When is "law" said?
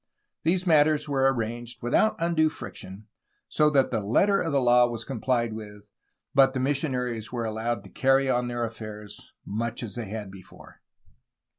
4.59-4.87